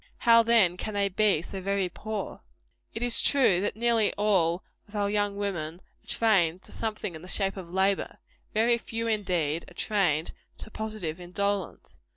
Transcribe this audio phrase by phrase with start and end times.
[0.17, 2.41] How, then, can they be so very poor?
[2.95, 7.21] It is true, that nearly all of our young women are trained to something in
[7.21, 8.17] the shape of labor.
[8.51, 11.99] Very few, indeed, are trained to positive indolence.